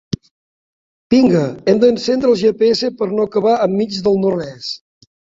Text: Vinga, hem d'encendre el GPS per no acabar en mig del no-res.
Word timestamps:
Vinga, 1.13 1.41
hem 1.73 1.81
d'encendre 1.83 2.31
el 2.31 2.39
GPS 2.39 2.89
per 3.01 3.07
no 3.11 3.27
acabar 3.29 3.53
en 3.67 3.75
mig 3.83 3.99
del 4.07 4.17
no-res. 4.23 4.71